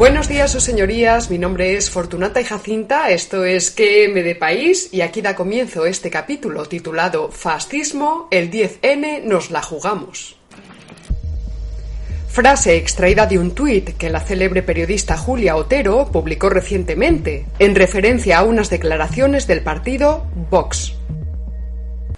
Buenos 0.00 0.28
días, 0.28 0.50
sus 0.50 0.62
señorías. 0.62 1.30
Mi 1.30 1.36
nombre 1.36 1.76
es 1.76 1.90
Fortunata 1.90 2.40
y 2.40 2.44
Jacinta. 2.44 3.10
Esto 3.10 3.44
es 3.44 3.70
QM 3.70 4.14
de 4.14 4.34
País 4.34 4.88
y 4.92 5.02
aquí 5.02 5.20
da 5.20 5.36
comienzo 5.36 5.84
este 5.84 6.08
capítulo 6.08 6.64
titulado 6.64 7.30
Fascismo, 7.30 8.26
el 8.30 8.50
10N 8.50 9.24
nos 9.24 9.50
la 9.50 9.60
jugamos. 9.60 10.36
Frase 12.28 12.76
extraída 12.76 13.26
de 13.26 13.38
un 13.38 13.50
tuit 13.54 13.98
que 13.98 14.08
la 14.08 14.20
célebre 14.20 14.62
periodista 14.62 15.18
Julia 15.18 15.54
Otero 15.56 16.08
publicó 16.10 16.48
recientemente, 16.48 17.44
en 17.58 17.74
referencia 17.74 18.38
a 18.38 18.44
unas 18.44 18.70
declaraciones 18.70 19.46
del 19.46 19.60
partido 19.62 20.24
Vox. 20.48 20.94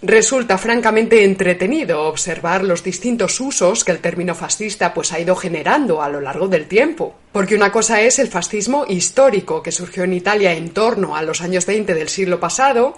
Resulta 0.04 0.58
francamente 0.58 1.22
entretenido 1.22 2.02
observar 2.02 2.64
los 2.64 2.82
distintos 2.82 3.40
usos 3.40 3.84
que 3.84 3.92
el 3.92 4.00
término 4.00 4.34
fascista 4.34 4.92
pues 4.92 5.12
ha 5.12 5.20
ido 5.20 5.36
generando 5.36 6.02
a 6.02 6.08
lo 6.08 6.20
largo 6.20 6.48
del 6.48 6.66
tiempo. 6.66 7.14
Porque 7.30 7.54
una 7.54 7.70
cosa 7.70 8.00
es 8.00 8.18
el 8.18 8.26
fascismo 8.26 8.84
histórico 8.88 9.62
que 9.62 9.70
surgió 9.70 10.02
en 10.02 10.14
Italia 10.14 10.54
en 10.54 10.70
torno 10.70 11.14
a 11.14 11.22
los 11.22 11.40
años 11.40 11.66
20 11.66 11.94
del 11.94 12.08
siglo 12.08 12.40
pasado, 12.40 12.96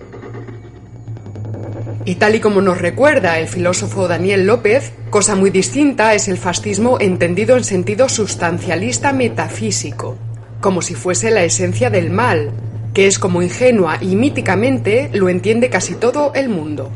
y 2.07 2.15
tal 2.15 2.37
y 2.37 2.41
como 2.41 2.63
nos 2.63 2.81
recuerda 2.81 3.39
el 3.39 3.49
filósofo 3.49 4.09
Daniel 4.09 4.47
López, 4.47 4.93
cosa 5.11 5.37
muy 5.37 5.51
distinta 5.51 6.15
es 6.15 6.29
el 6.29 6.39
fascismo 6.39 6.99
entendido 7.01 7.57
en 7.57 7.65
sentido 7.65 8.09
sustancialista 8.09 9.13
metafísico, 9.13 10.17
como 10.61 10.81
si 10.81 10.95
fuese 10.95 11.31
la 11.31 11.45
esencia 11.45 11.91
del 11.91 12.11
mal, 12.11 12.51
que 12.95 13.09
es 13.09 13.19
como 13.19 13.43
ingenua 13.43 13.99
y 14.01 14.17
míticamente 14.17 15.11
lo 15.13 15.29
entiende 15.29 15.69
casi 15.69 15.97
todo 15.97 16.33
el 16.35 16.49
mundo. 16.49 16.91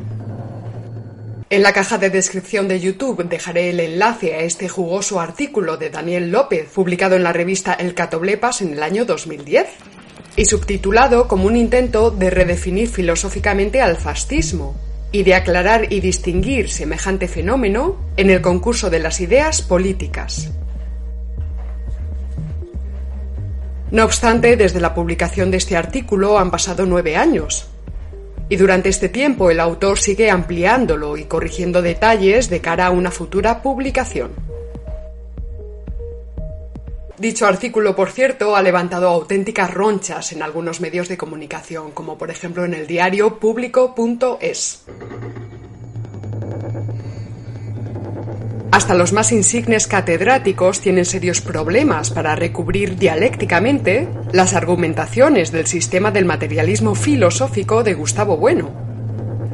En 1.50 1.62
la 1.62 1.72
caja 1.72 1.98
de 1.98 2.10
descripción 2.10 2.68
de 2.68 2.78
YouTube 2.78 3.24
dejaré 3.28 3.70
el 3.70 3.80
enlace 3.80 4.34
a 4.34 4.40
este 4.40 4.68
jugoso 4.68 5.18
artículo 5.18 5.76
de 5.76 5.90
Daniel 5.90 6.30
López, 6.30 6.68
publicado 6.72 7.16
en 7.16 7.22
la 7.22 7.32
revista 7.32 7.72
El 7.72 7.94
Catoblepas 7.94 8.62
en 8.62 8.74
el 8.74 8.82
año 8.82 9.04
2010, 9.06 9.66
y 10.36 10.44
subtitulado 10.44 11.26
como 11.26 11.46
un 11.46 11.56
intento 11.56 12.10
de 12.10 12.30
redefinir 12.30 12.88
filosóficamente 12.88 13.80
al 13.80 13.96
fascismo, 13.96 14.76
y 15.10 15.22
de 15.22 15.34
aclarar 15.34 15.90
y 15.90 16.00
distinguir 16.00 16.68
semejante 16.68 17.28
fenómeno 17.28 17.96
en 18.16 18.30
el 18.30 18.42
concurso 18.42 18.90
de 18.90 18.98
las 18.98 19.20
ideas 19.20 19.62
políticas. 19.62 20.50
No 23.90 24.04
obstante, 24.04 24.56
desde 24.56 24.80
la 24.80 24.94
publicación 24.94 25.50
de 25.50 25.56
este 25.56 25.76
artículo 25.76 26.38
han 26.38 26.50
pasado 26.50 26.84
nueve 26.84 27.16
años, 27.16 27.66
y 28.50 28.56
durante 28.56 28.90
este 28.90 29.08
tiempo 29.08 29.50
el 29.50 29.60
autor 29.60 29.98
sigue 29.98 30.30
ampliándolo 30.30 31.16
y 31.16 31.24
corrigiendo 31.24 31.80
detalles 31.80 32.50
de 32.50 32.60
cara 32.60 32.86
a 32.86 32.90
una 32.90 33.10
futura 33.10 33.62
publicación. 33.62 34.30
Dicho 37.18 37.46
artículo, 37.46 37.96
por 37.96 38.10
cierto, 38.10 38.54
ha 38.54 38.62
levantado 38.62 39.08
auténticas 39.08 39.74
ronchas 39.74 40.32
en 40.32 40.42
algunos 40.42 40.80
medios 40.80 41.08
de 41.08 41.16
comunicación, 41.16 41.90
como 41.90 42.16
por 42.16 42.30
ejemplo 42.30 42.64
en 42.64 42.74
el 42.74 42.86
diario 42.86 43.40
público.es. 43.40 44.84
Hasta 48.70 48.94
los 48.94 49.12
más 49.12 49.32
insignes 49.32 49.86
catedráticos 49.86 50.80
tienen 50.80 51.04
serios 51.04 51.40
problemas 51.40 52.10
para 52.10 52.36
recubrir 52.36 52.96
dialécticamente 52.96 54.08
las 54.32 54.54
argumentaciones 54.54 55.52
del 55.52 55.66
sistema 55.66 56.10
del 56.10 56.26
materialismo 56.26 56.94
filosófico 56.94 57.82
de 57.82 57.94
Gustavo 57.94 58.36
Bueno. 58.36 58.70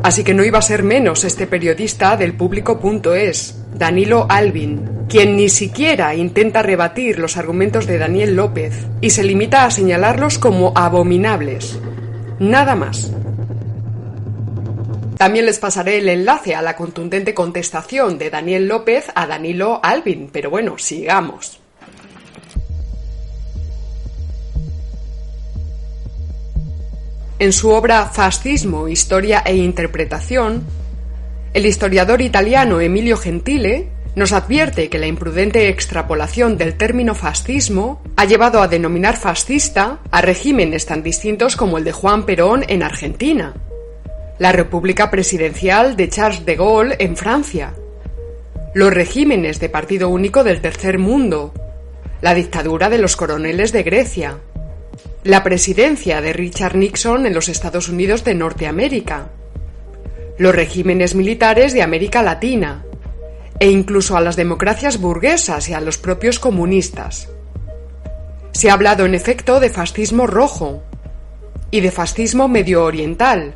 Así 0.02 0.24
que 0.24 0.34
no 0.34 0.44
iba 0.44 0.58
a 0.58 0.62
ser 0.62 0.82
menos 0.82 1.24
este 1.24 1.46
periodista 1.46 2.16
del 2.16 2.34
público.es, 2.34 3.62
Danilo 3.74 4.26
Alvin, 4.28 5.06
quien 5.08 5.36
ni 5.36 5.48
siquiera 5.48 6.14
intenta 6.14 6.62
rebatir 6.62 7.18
los 7.18 7.36
argumentos 7.36 7.86
de 7.86 7.98
Daniel 7.98 8.34
López 8.36 8.86
y 9.00 9.10
se 9.10 9.22
limita 9.22 9.64
a 9.64 9.70
señalarlos 9.70 10.38
como 10.38 10.72
abominables. 10.74 11.78
Nada 12.38 12.74
más. 12.74 13.12
También 15.16 15.46
les 15.46 15.58
pasaré 15.58 15.98
el 15.98 16.08
enlace 16.08 16.54
a 16.54 16.62
la 16.62 16.74
contundente 16.76 17.34
contestación 17.34 18.18
de 18.18 18.30
Daniel 18.30 18.66
López 18.66 19.06
a 19.14 19.26
Danilo 19.26 19.80
Alvin, 19.82 20.28
pero 20.32 20.50
bueno, 20.50 20.76
sigamos. 20.78 21.60
En 27.38 27.52
su 27.52 27.70
obra 27.70 28.06
Fascismo, 28.06 28.88
Historia 28.88 29.42
e 29.44 29.56
Interpretación, 29.56 30.64
el 31.52 31.66
historiador 31.66 32.20
italiano 32.20 32.80
Emilio 32.80 33.16
Gentile 33.16 33.88
nos 34.16 34.32
advierte 34.32 34.88
que 34.88 34.98
la 34.98 35.06
imprudente 35.06 35.68
extrapolación 35.68 36.56
del 36.56 36.76
término 36.76 37.14
fascismo 37.14 38.00
ha 38.16 38.24
llevado 38.24 38.62
a 38.62 38.68
denominar 38.68 39.16
fascista 39.16 39.98
a 40.10 40.20
regímenes 40.20 40.86
tan 40.86 41.02
distintos 41.02 41.56
como 41.56 41.78
el 41.78 41.84
de 41.84 41.92
Juan 41.92 42.24
Perón 42.24 42.64
en 42.68 42.82
Argentina, 42.82 43.54
la 44.38 44.52
República 44.52 45.10
Presidencial 45.10 45.96
de 45.96 46.08
Charles 46.08 46.44
de 46.44 46.56
Gaulle 46.56 46.96
en 46.98 47.16
Francia, 47.16 47.74
los 48.74 48.92
regímenes 48.92 49.60
de 49.60 49.68
partido 49.68 50.08
único 50.08 50.42
del 50.42 50.60
Tercer 50.60 50.98
Mundo, 50.98 51.52
la 52.20 52.34
dictadura 52.34 52.90
de 52.90 52.98
los 52.98 53.16
coroneles 53.16 53.70
de 53.70 53.84
Grecia, 53.84 54.38
la 55.22 55.44
presidencia 55.44 56.20
de 56.20 56.32
Richard 56.32 56.74
Nixon 56.74 57.26
en 57.26 57.34
los 57.34 57.48
Estados 57.48 57.88
Unidos 57.88 58.24
de 58.24 58.34
Norteamérica, 58.34 59.28
los 60.38 60.54
regímenes 60.54 61.14
militares 61.14 61.72
de 61.72 61.82
América 61.82 62.22
Latina, 62.22 62.84
e 63.60 63.70
incluso 63.70 64.16
a 64.16 64.20
las 64.20 64.34
democracias 64.34 65.00
burguesas 65.00 65.68
y 65.68 65.74
a 65.74 65.80
los 65.80 65.96
propios 65.96 66.40
comunistas. 66.40 67.28
Se 68.50 68.68
ha 68.68 68.72
hablado 68.72 69.06
en 69.06 69.14
efecto 69.14 69.60
de 69.60 69.70
fascismo 69.70 70.26
rojo 70.26 70.82
y 71.70 71.80
de 71.80 71.92
fascismo 71.92 72.48
medio 72.48 72.84
oriental, 72.84 73.54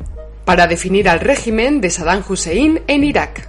para 0.49 0.65
definir 0.65 1.07
al 1.07 1.19
régimen 1.19 1.79
de 1.79 1.91
Saddam 1.91 2.23
Hussein 2.27 2.81
en 2.87 3.03
Irak. 3.03 3.47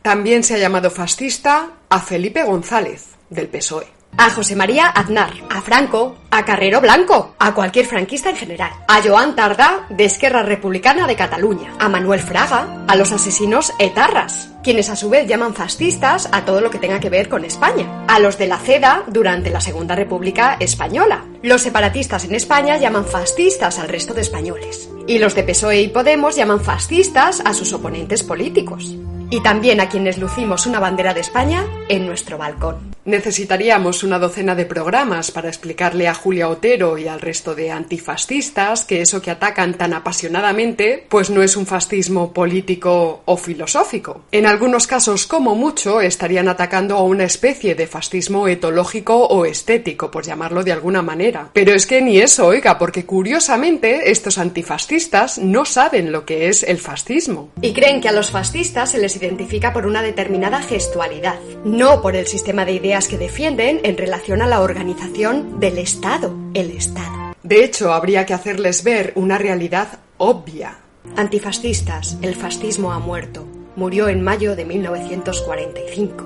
También 0.00 0.42
se 0.42 0.54
ha 0.54 0.58
llamado 0.58 0.90
fascista 0.90 1.72
a 1.90 2.00
Felipe 2.00 2.44
González, 2.44 3.08
del 3.28 3.48
PSOE. 3.48 3.97
A 4.20 4.30
José 4.30 4.56
María 4.56 4.88
Aznar, 4.88 5.32
a 5.48 5.60
Franco, 5.60 6.16
a 6.32 6.44
Carrero 6.44 6.80
Blanco, 6.80 7.36
a 7.38 7.54
cualquier 7.54 7.86
franquista 7.86 8.30
en 8.30 8.36
general, 8.36 8.72
a 8.88 9.00
Joan 9.00 9.36
Tardá 9.36 9.86
de 9.90 10.06
Esquerra 10.06 10.42
Republicana 10.42 11.06
de 11.06 11.14
Cataluña, 11.14 11.72
a 11.78 11.88
Manuel 11.88 12.18
Fraga, 12.18 12.84
a 12.88 12.96
los 12.96 13.12
asesinos 13.12 13.72
etarras, 13.78 14.50
quienes 14.64 14.90
a 14.90 14.96
su 14.96 15.08
vez 15.08 15.28
llaman 15.28 15.54
fascistas 15.54 16.28
a 16.32 16.44
todo 16.44 16.60
lo 16.60 16.68
que 16.68 16.80
tenga 16.80 16.98
que 16.98 17.10
ver 17.10 17.28
con 17.28 17.44
España, 17.44 18.04
a 18.08 18.18
los 18.18 18.38
de 18.38 18.48
la 18.48 18.58
CEDA 18.58 19.04
durante 19.06 19.50
la 19.50 19.60
Segunda 19.60 19.94
República 19.94 20.56
Española. 20.58 21.24
Los 21.44 21.62
separatistas 21.62 22.24
en 22.24 22.34
España 22.34 22.76
llaman 22.76 23.06
fascistas 23.06 23.78
al 23.78 23.88
resto 23.88 24.14
de 24.14 24.22
españoles, 24.22 24.90
y 25.06 25.20
los 25.20 25.36
de 25.36 25.44
PSOE 25.44 25.80
y 25.80 25.88
Podemos 25.88 26.34
llaman 26.34 26.60
fascistas 26.60 27.40
a 27.44 27.54
sus 27.54 27.72
oponentes 27.72 28.24
políticos. 28.24 28.96
Y 29.30 29.42
también 29.42 29.80
a 29.80 29.88
quienes 29.88 30.18
lucimos 30.18 30.66
una 30.66 30.80
bandera 30.80 31.14
de 31.14 31.20
España 31.20 31.64
en 31.88 32.06
nuestro 32.06 32.36
balcón. 32.36 32.96
Necesitaríamos 33.08 34.02
una 34.02 34.18
docena 34.18 34.54
de 34.54 34.66
programas 34.66 35.30
para 35.30 35.48
explicarle 35.48 36.08
a 36.08 36.12
Julia 36.14 36.50
Otero 36.50 36.98
y 36.98 37.08
al 37.08 37.22
resto 37.22 37.54
de 37.54 37.70
antifascistas 37.70 38.84
que 38.84 39.00
eso 39.00 39.22
que 39.22 39.30
atacan 39.30 39.78
tan 39.78 39.94
apasionadamente 39.94 41.06
pues 41.08 41.30
no 41.30 41.42
es 41.42 41.56
un 41.56 41.64
fascismo 41.64 42.34
político 42.34 43.22
o 43.24 43.36
filosófico. 43.38 44.24
En 44.30 44.44
algunos 44.44 44.86
casos, 44.86 45.26
como 45.26 45.54
mucho, 45.54 46.02
estarían 46.02 46.48
atacando 46.48 46.98
a 46.98 47.02
una 47.02 47.24
especie 47.24 47.74
de 47.74 47.86
fascismo 47.86 48.46
etológico 48.46 49.24
o 49.24 49.46
estético, 49.46 50.10
por 50.10 50.26
llamarlo 50.26 50.62
de 50.62 50.72
alguna 50.72 51.00
manera. 51.00 51.48
Pero 51.54 51.72
es 51.72 51.86
que 51.86 52.02
ni 52.02 52.18
eso, 52.18 52.44
oiga, 52.48 52.76
porque 52.76 53.06
curiosamente 53.06 54.10
estos 54.10 54.36
antifascistas 54.36 55.38
no 55.38 55.64
saben 55.64 56.12
lo 56.12 56.26
que 56.26 56.50
es 56.50 56.62
el 56.62 56.76
fascismo. 56.76 57.48
Y 57.62 57.72
creen 57.72 58.02
que 58.02 58.10
a 58.10 58.12
los 58.12 58.30
fascistas 58.30 58.90
se 58.90 58.98
les 58.98 59.16
identifica 59.16 59.72
por 59.72 59.86
una 59.86 60.02
determinada 60.02 60.60
gestualidad, 60.60 61.40
no 61.64 62.02
por 62.02 62.14
el 62.14 62.26
sistema 62.26 62.66
de 62.66 62.72
ideas 62.98 63.08
que 63.08 63.18
defienden 63.18 63.80
en 63.84 63.96
relación 63.96 64.42
a 64.42 64.46
la 64.48 64.60
organización 64.60 65.60
del 65.60 65.78
Estado, 65.78 66.34
el 66.54 66.72
Estado. 66.72 67.34
De 67.44 67.64
hecho, 67.64 67.92
habría 67.92 68.26
que 68.26 68.34
hacerles 68.34 68.82
ver 68.82 69.12
una 69.14 69.38
realidad 69.38 70.00
obvia. 70.16 70.78
Antifascistas, 71.16 72.18
el 72.22 72.34
fascismo 72.34 72.90
ha 72.92 72.98
muerto. 72.98 73.46
Murió 73.76 74.08
en 74.08 74.22
mayo 74.22 74.56
de 74.56 74.64
1945. 74.64 76.24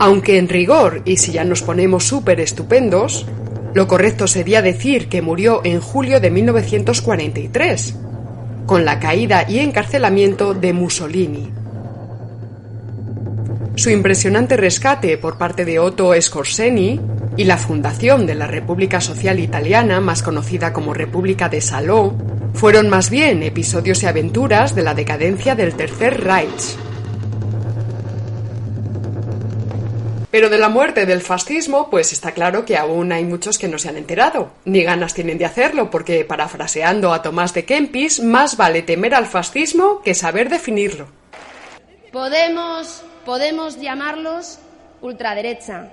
Aunque 0.00 0.38
en 0.38 0.48
rigor, 0.48 1.02
y 1.04 1.18
si 1.18 1.30
ya 1.30 1.44
nos 1.44 1.62
ponemos 1.62 2.04
súper 2.04 2.40
estupendos, 2.40 3.26
lo 3.74 3.86
correcto 3.86 4.26
sería 4.26 4.60
decir 4.60 5.08
que 5.08 5.22
murió 5.22 5.60
en 5.62 5.80
julio 5.80 6.18
de 6.20 6.30
1943, 6.30 7.94
con 8.66 8.84
la 8.84 8.98
caída 8.98 9.46
y 9.48 9.58
encarcelamiento 9.58 10.54
de 10.54 10.72
Mussolini. 10.72 11.50
Su 13.76 13.90
impresionante 13.90 14.56
rescate 14.56 15.16
por 15.16 15.38
parte 15.38 15.64
de 15.64 15.78
Otto 15.78 16.12
Scorseni 16.20 17.00
y 17.36 17.44
la 17.44 17.56
fundación 17.56 18.26
de 18.26 18.34
la 18.34 18.46
República 18.46 19.00
Social 19.00 19.38
Italiana, 19.38 20.00
más 20.00 20.22
conocida 20.22 20.72
como 20.72 20.92
República 20.92 21.48
de 21.48 21.60
Saló, 21.60 22.14
fueron 22.52 22.88
más 22.88 23.08
bien 23.08 23.42
episodios 23.42 24.02
y 24.02 24.06
aventuras 24.06 24.74
de 24.74 24.82
la 24.82 24.94
decadencia 24.94 25.54
del 25.54 25.74
Tercer 25.74 26.22
Reich. 26.22 26.76
Pero 30.30 30.48
de 30.48 30.58
la 30.58 30.68
muerte 30.68 31.06
del 31.06 31.22
fascismo, 31.22 31.90
pues 31.90 32.12
está 32.12 32.32
claro 32.32 32.64
que 32.64 32.76
aún 32.76 33.10
hay 33.10 33.24
muchos 33.24 33.58
que 33.58 33.66
no 33.66 33.78
se 33.78 33.88
han 33.88 33.96
enterado, 33.96 34.52
ni 34.64 34.84
ganas 34.84 35.12
tienen 35.12 35.38
de 35.38 35.44
hacerlo, 35.44 35.90
porque, 35.90 36.24
parafraseando 36.24 37.12
a 37.12 37.22
Tomás 37.22 37.52
de 37.52 37.64
Kempis, 37.64 38.20
más 38.20 38.56
vale 38.56 38.82
temer 38.82 39.14
al 39.14 39.26
fascismo 39.26 40.02
que 40.02 40.14
saber 40.14 40.48
definirlo. 40.48 41.08
Podemos, 42.12 43.02
podemos 43.24 43.80
llamarlos 43.80 44.60
ultraderecha, 45.00 45.90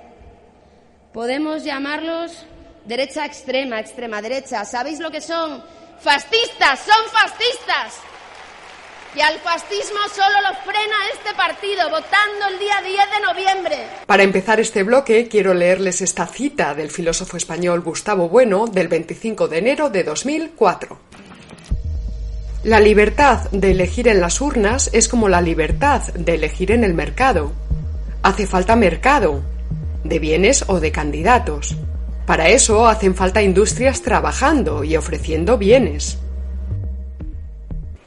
podemos 1.13 1.63
llamarlos 1.63 2.45
derecha 2.85 3.25
extrema, 3.25 3.79
extrema 3.79 4.21
derecha. 4.21 4.65
¿Sabéis 4.65 4.99
lo 4.99 5.11
que 5.11 5.21
son? 5.21 5.63
Fascistas, 5.99 6.79
son 6.79 7.05
fascistas. 7.11 8.01
Y 9.15 9.21
al 9.21 9.39
fascismo 9.39 9.99
solo 10.13 10.35
lo 10.41 10.55
frena 10.63 10.95
este 11.13 11.33
partido, 11.35 11.89
votando 11.89 12.47
el 12.51 12.59
día 12.59 12.75
10 12.83 12.97
de 13.11 13.25
noviembre. 13.25 13.87
Para 14.05 14.23
empezar 14.23 14.59
este 14.59 14.83
bloque, 14.83 15.27
quiero 15.27 15.53
leerles 15.53 16.01
esta 16.01 16.27
cita 16.27 16.75
del 16.75 16.91
filósofo 16.91 17.37
español 17.37 17.81
Gustavo 17.81 18.29
Bueno 18.29 18.67
del 18.67 18.87
25 18.87 19.47
de 19.47 19.57
enero 19.57 19.89
de 19.89 20.03
2004. 20.03 20.99
La 22.63 22.79
libertad 22.79 23.49
de 23.51 23.71
elegir 23.71 24.07
en 24.07 24.19
las 24.19 24.41
urnas 24.41 24.89
es 24.93 25.07
como 25.07 25.29
la 25.29 25.41
libertad 25.41 26.01
de 26.13 26.35
elegir 26.35 26.71
en 26.71 26.83
el 26.83 26.93
mercado. 26.93 27.53
Hace 28.23 28.45
falta 28.45 28.75
mercado, 28.75 29.41
de 30.03 30.19
bienes 30.19 30.65
o 30.67 30.79
de 30.79 30.91
candidatos. 30.91 31.75
Para 32.25 32.49
eso 32.49 32.87
hacen 32.87 33.15
falta 33.15 33.41
industrias 33.41 34.01
trabajando 34.01 34.83
y 34.83 34.97
ofreciendo 34.97 35.57
bienes 35.57 36.17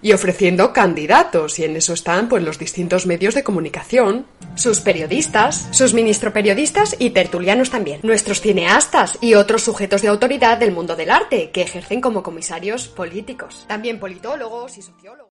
y 0.02 0.12
ofreciendo 0.12 0.72
candidatos, 0.72 1.58
y 1.58 1.64
en 1.64 1.76
eso 1.76 1.92
están 1.92 2.28
pues 2.28 2.42
los 2.42 2.58
distintos 2.58 3.06
medios 3.06 3.34
de 3.34 3.42
comunicación. 3.42 4.26
Sus 4.54 4.80
periodistas, 4.80 5.68
sus 5.70 5.94
ministroperiodistas 5.94 6.96
y 6.98 7.10
tertulianos 7.10 7.70
también. 7.70 8.00
Nuestros 8.02 8.40
cineastas 8.40 9.18
y 9.20 9.34
otros 9.34 9.62
sujetos 9.62 10.02
de 10.02 10.08
autoridad 10.08 10.58
del 10.58 10.72
mundo 10.72 10.96
del 10.96 11.10
arte, 11.10 11.50
que 11.50 11.62
ejercen 11.62 12.00
como 12.00 12.22
comisarios 12.22 12.88
políticos. 12.88 13.64
También 13.68 13.98
politólogos 13.98 14.78
y 14.78 14.82
sociólogos. 14.82 15.30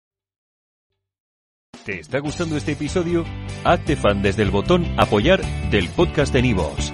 ¿Te 1.85 1.99
está 1.99 2.19
gustando 2.19 2.57
este 2.57 2.73
episodio? 2.73 3.25
Hazte 3.63 3.95
fan 3.95 4.21
desde 4.21 4.43
el 4.43 4.51
botón 4.51 4.85
apoyar 4.97 5.41
del 5.71 5.89
podcast 5.89 6.33
de 6.33 6.41
Nivos. 6.41 6.93